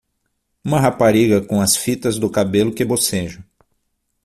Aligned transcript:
Uma 0.63 0.79
rapariga 0.79 1.41
com 1.41 1.61
as 1.61 1.75
fitas 1.75 2.17
do 2.17 2.27
cabelo 2.27 2.73
que 2.73 2.83
bocejam. 2.83 3.43